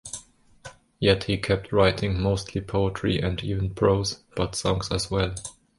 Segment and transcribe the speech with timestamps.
[0.99, 5.35] Yet he kept writing, mostly poetry and even prose, but songs as well.